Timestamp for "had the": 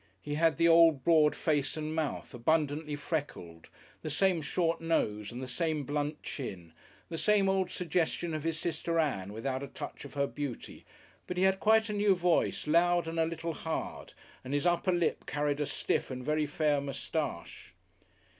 0.33-0.67